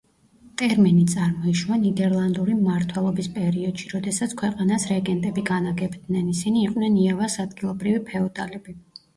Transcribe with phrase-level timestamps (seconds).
[0.59, 8.77] ტერმინი წარმოიშვა ნიდერლანდური მმართველობის პერიოდში, როდესაც ქვეყანას რეგენტები განაგებდნენ, ისინი იყვნენ იავას ადგილობრივი ფეოდალები.